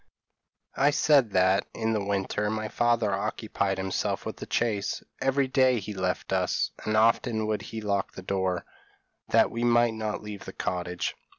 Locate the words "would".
7.45-7.61